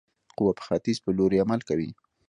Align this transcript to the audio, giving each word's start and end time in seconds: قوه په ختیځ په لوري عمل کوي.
قوه 0.37 0.51
په 0.57 0.63
ختیځ 0.67 0.97
په 1.05 1.09
لوري 1.17 1.37
عمل 1.43 1.61
کوي. 1.69 1.89